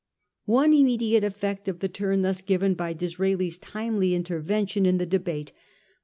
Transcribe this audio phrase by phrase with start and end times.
[0.47, 5.51] One immediate effect of the turn thus given by Disraeli's timely intervention in the debate
[5.51, 5.59] was the VOL.